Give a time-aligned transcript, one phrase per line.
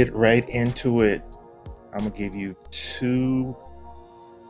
[0.00, 1.22] Get right into it.
[1.92, 3.54] I'm gonna give you two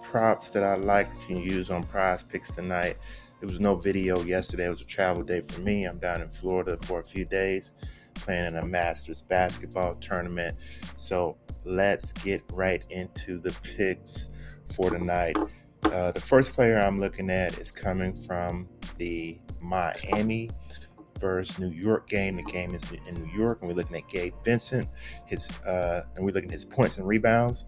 [0.01, 2.99] props that I like that you can use on PrizePicks tonight.
[3.41, 4.67] There was no video yesterday.
[4.67, 5.87] It was a travel day for me.
[5.87, 7.73] I'm down in Florida for a few days
[8.15, 10.57] playing in a Masters basketball tournament.
[10.97, 14.29] So let's get right into the picks
[14.73, 15.37] for tonight.
[15.83, 20.51] Uh, the first player I'm looking at is coming from the Miami
[21.21, 22.37] versus New York game.
[22.37, 24.89] The game is in New York, and we're looking at Gabe Vincent.
[25.27, 27.67] His uh, and we're looking at his points and rebounds.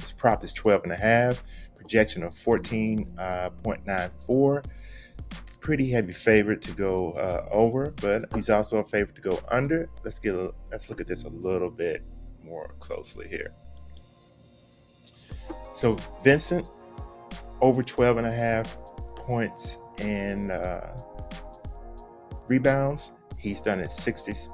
[0.00, 1.42] His prop is 12 and a half.
[1.76, 4.58] Projection of 14.94.
[4.58, 4.62] Uh,
[5.60, 9.88] Pretty heavy favorite to go uh, over, but he's also a favorite to go under.
[10.04, 12.02] Let's get a, let's look at this a little bit
[12.42, 13.52] more closely here.
[15.74, 16.66] So Vincent
[17.60, 18.76] over 12 and a half
[19.14, 20.88] points and uh,
[22.48, 23.12] rebounds.
[23.38, 24.48] He's done it 60%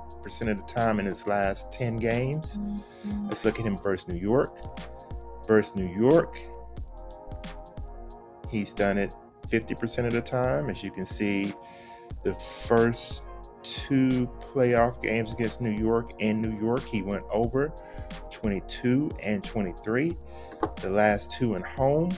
[0.51, 2.59] of the time in his last 10 games.
[2.59, 3.29] Mm-hmm.
[3.29, 4.57] Let's look at him versus New York.
[5.47, 6.39] Versus New York,
[8.51, 9.13] he's done it
[9.49, 10.69] 50% of the time.
[10.69, 11.55] As you can see,
[12.23, 13.25] the first
[13.63, 17.73] two playoff games against New York in New York, he went over
[18.31, 20.17] 22 and 23.
[20.81, 22.13] The last two in home,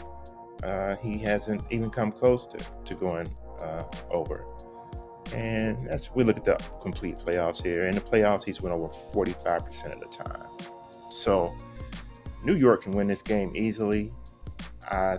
[0.63, 3.29] uh, he hasn't even come close to, to going
[3.61, 4.45] uh, over.
[5.33, 7.87] And that's we look at the complete playoffs here.
[7.87, 10.49] In the playoffs, he's went over 45% of the time.
[11.11, 11.53] So
[12.45, 14.11] New York can win this game easily.
[14.91, 15.19] Uh,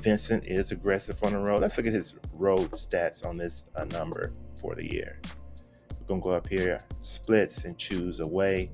[0.00, 1.60] Vincent is aggressive on the road.
[1.60, 5.20] Let's look at his road stats on this uh, number for the year.
[6.00, 8.70] We're gonna go up here, splits, and choose away.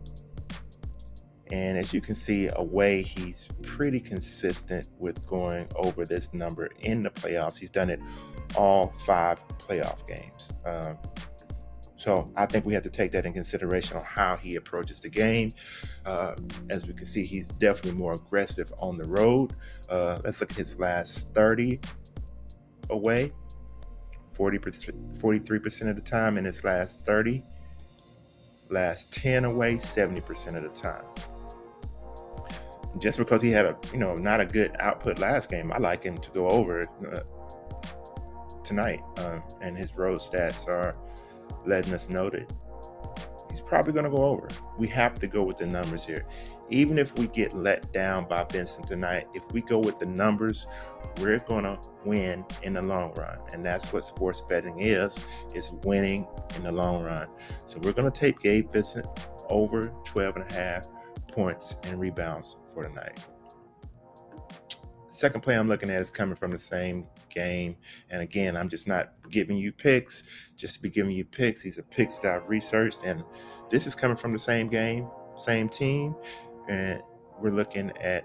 [1.50, 7.02] And as you can see, away, he's pretty consistent with going over this number in
[7.02, 7.58] the playoffs.
[7.58, 8.01] He's done it
[8.56, 10.52] all five playoff games.
[10.64, 10.98] Um,
[11.96, 15.08] so I think we have to take that in consideration on how he approaches the
[15.08, 15.54] game.
[16.04, 16.34] Uh,
[16.68, 19.54] as we can see, he's definitely more aggressive on the road.
[19.88, 21.80] Uh, let's look at his last 30
[22.90, 23.32] away,
[24.36, 27.42] 40%, 43% of the time in his last 30.
[28.70, 31.04] Last 10 away, 70% of the time.
[32.98, 36.02] Just because he had a, you know, not a good output last game, I like
[36.02, 37.20] him to go over uh,
[38.64, 39.02] tonight.
[39.19, 40.97] Um, and his road stats are
[41.64, 42.51] letting us know that
[43.51, 44.48] he's probably going to go over.
[44.79, 46.27] We have to go with the numbers here.
[46.70, 50.67] Even if we get let down by Vincent tonight, if we go with the numbers,
[51.20, 53.39] we're going to win in the long run.
[53.52, 55.20] And that's what sports betting is,
[55.55, 56.27] is winning
[56.57, 57.29] in the long run.
[57.67, 59.07] So we're going to take Gabe Vincent
[59.51, 60.89] over 12 and a half
[61.29, 63.20] points and rebounds for tonight.
[65.08, 67.77] Second play I'm looking at is coming from the same game.
[68.11, 70.24] And again, I'm just not giving you picks,
[70.56, 71.62] just to be giving you picks.
[71.62, 73.24] These are picks that I've researched, and
[73.70, 76.14] this is coming from the same game, same team.
[76.68, 77.02] And
[77.40, 78.24] we're looking at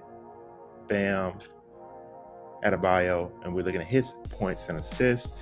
[0.88, 1.34] Bam
[2.64, 5.34] Adebayo, and we're looking at his points and assists.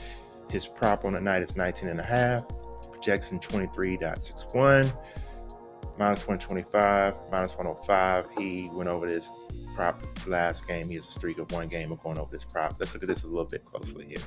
[0.49, 2.47] His prop on the night is 19 and a half,
[2.91, 4.95] projection 23.61
[5.97, 8.27] minus 125, minus 105.
[8.37, 9.31] He went over this
[9.75, 10.89] prop last game.
[10.89, 12.75] He has a streak of one game of going over this prop.
[12.79, 14.19] Let's look at this a little bit closely here.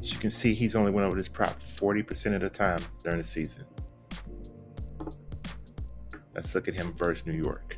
[0.00, 3.18] As you can see, he's only went over this prop 40% of the time during
[3.18, 3.64] the season.
[6.34, 7.76] Let's look at him versus New York.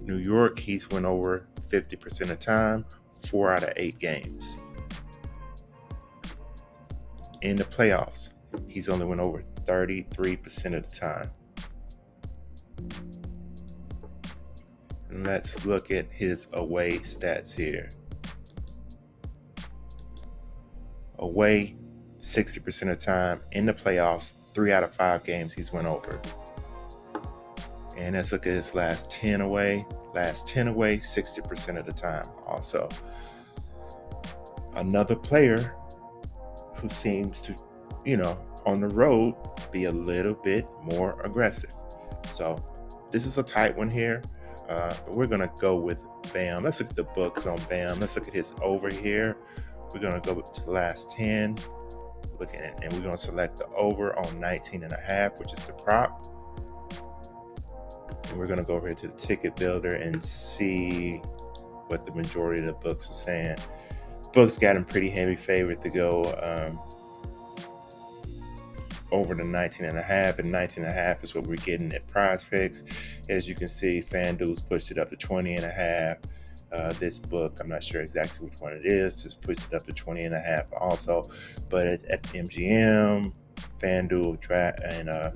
[0.00, 2.84] New York, he's went over 50% of the time,
[3.26, 4.58] four out of eight games.
[7.42, 8.34] In the playoffs,
[8.68, 11.30] he's only went over 33% of the time.
[15.10, 17.90] And let's look at his away stats here.
[21.18, 21.76] Away
[22.20, 26.20] 60% of the time in the playoffs, three out of five games he's went over.
[27.96, 29.84] And let's look at his last 10 away.
[30.14, 32.88] Last 10 away, 60% of the time also.
[34.76, 35.74] Another player
[36.76, 37.56] who seems to
[38.04, 39.34] you know, on the road,
[39.70, 41.72] be a little bit more aggressive.
[42.28, 42.56] So
[43.10, 44.22] this is a tight one here,
[44.68, 45.98] uh, but we're gonna go with
[46.32, 46.64] Bam.
[46.64, 48.00] Let's look at the books on Bam.
[48.00, 49.36] Let's look at his over here.
[49.92, 51.58] We're gonna go to the last 10,
[52.38, 55.62] looking at, and we're gonna select the over on 19 and a half, which is
[55.62, 56.26] the prop.
[58.28, 61.22] And we're gonna go over here to the ticket builder and see
[61.86, 63.58] what the majority of the books are saying.
[64.34, 66.78] Books got him pretty heavy favorite to go um,
[69.10, 71.92] over the 19 and a half and 19 and a half is what we're getting
[71.92, 72.84] at PrizePicks
[73.28, 76.18] as you can see fanduel's pushed it up to 20 and a half
[76.72, 79.86] uh, this book i'm not sure exactly which one it is just pushed it up
[79.86, 81.30] to 20 and a half also
[81.70, 83.32] but at, at mgm
[83.80, 85.30] FanDuel, Draft, and uh,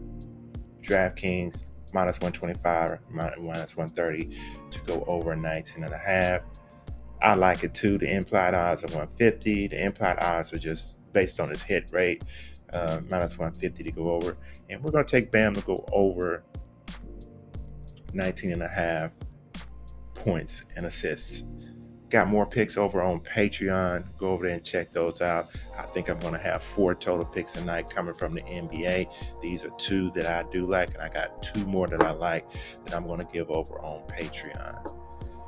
[0.80, 4.38] DraftKings minus 125, minus 130
[4.70, 6.42] to go over 19 and a half.
[7.20, 7.98] I like it too.
[7.98, 9.68] The implied odds are 150.
[9.68, 12.24] The implied odds are just based on his hit rate,
[12.72, 14.36] uh, minus 150 to go over.
[14.70, 16.44] And we're going to take Bam to go over
[18.12, 19.12] 19 and a half
[20.14, 21.44] points and assists.
[22.10, 24.04] Got more picks over on Patreon.
[24.18, 25.46] Go over there and check those out.
[25.78, 29.10] I think I'm going to have four total picks tonight coming from the NBA.
[29.40, 32.46] These are two that I do like, and I got two more that I like
[32.84, 34.94] that I'm going to give over on Patreon.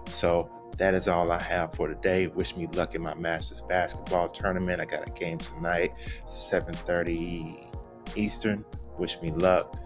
[0.09, 2.27] So that is all I have for today.
[2.27, 4.81] Wish me luck in my Masters basketball tournament.
[4.81, 5.93] I got a game tonight,
[6.27, 7.71] 7:30
[8.17, 8.65] Eastern.
[8.99, 9.77] Wish me luck.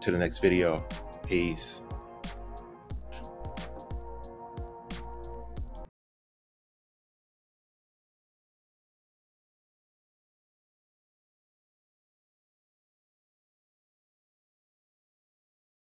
[0.00, 0.86] To the next video.
[1.26, 1.82] Peace.